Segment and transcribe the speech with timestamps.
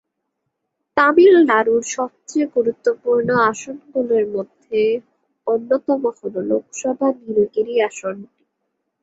[0.97, 4.79] তামিলনাড়ুর সবচেয়ে গুরুত্বপূর্ণ আসনগুলির মধ্যে
[5.47, 8.41] অন্যতম হল লোকসভা নীলগিরি আসনটি।